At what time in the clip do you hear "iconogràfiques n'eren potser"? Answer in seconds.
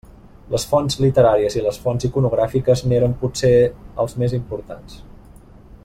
2.09-3.53